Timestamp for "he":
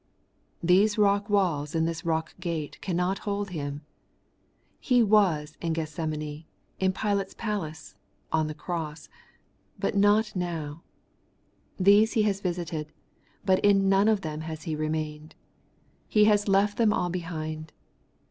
4.79-5.03, 12.13-12.23, 14.63-14.75, 16.07-16.25